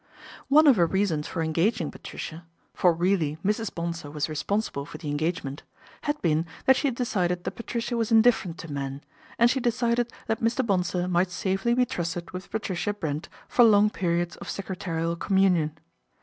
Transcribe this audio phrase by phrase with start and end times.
[0.47, 3.71] One of her reasons for engaging Patricia, for really Mrs.
[3.75, 5.61] Bonsor was responsible for the engage ment,
[6.01, 9.03] had been that she had decided that Patricia was indifferent to men,
[9.37, 10.65] and she decided that Mr.
[10.65, 15.77] Bonsor might safely be trusted with Patricia Brent for long periods of secretarial communion.